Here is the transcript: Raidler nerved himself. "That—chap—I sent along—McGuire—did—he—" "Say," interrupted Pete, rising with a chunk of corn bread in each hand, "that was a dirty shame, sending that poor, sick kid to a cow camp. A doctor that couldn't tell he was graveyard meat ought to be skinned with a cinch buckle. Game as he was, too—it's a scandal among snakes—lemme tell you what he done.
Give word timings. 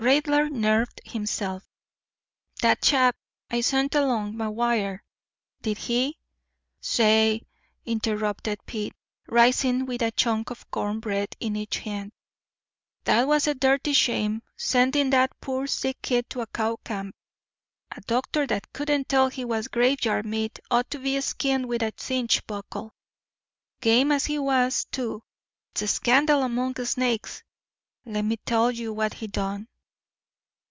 Raidler 0.00 0.48
nerved 0.48 1.00
himself. 1.04 1.64
"That—chap—I 2.62 3.60
sent 3.62 3.96
along—McGuire—did—he—" 3.96 6.16
"Say," 6.80 7.42
interrupted 7.84 8.64
Pete, 8.64 8.94
rising 9.26 9.86
with 9.86 10.00
a 10.02 10.12
chunk 10.12 10.50
of 10.50 10.70
corn 10.70 11.00
bread 11.00 11.34
in 11.40 11.56
each 11.56 11.78
hand, 11.80 12.12
"that 13.02 13.26
was 13.26 13.48
a 13.48 13.56
dirty 13.56 13.92
shame, 13.92 14.42
sending 14.56 15.10
that 15.10 15.32
poor, 15.40 15.66
sick 15.66 16.00
kid 16.00 16.30
to 16.30 16.42
a 16.42 16.46
cow 16.46 16.76
camp. 16.84 17.16
A 17.90 18.00
doctor 18.02 18.46
that 18.46 18.72
couldn't 18.72 19.08
tell 19.08 19.26
he 19.28 19.44
was 19.44 19.66
graveyard 19.66 20.24
meat 20.24 20.60
ought 20.70 20.88
to 20.90 21.00
be 21.00 21.20
skinned 21.20 21.66
with 21.66 21.82
a 21.82 21.92
cinch 21.96 22.46
buckle. 22.46 22.94
Game 23.80 24.12
as 24.12 24.26
he 24.26 24.38
was, 24.38 24.84
too—it's 24.92 25.82
a 25.82 25.88
scandal 25.88 26.42
among 26.44 26.76
snakes—lemme 26.76 28.36
tell 28.46 28.70
you 28.70 28.92
what 28.92 29.14
he 29.14 29.26
done. 29.26 29.66